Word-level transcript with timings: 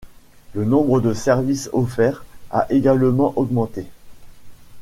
Le 0.53 0.65
nombre 0.65 0.99
de 0.99 1.13
services 1.13 1.69
offerts 1.73 2.25
a 2.49 2.65
également 2.71 3.33
augmenté. 3.35 3.85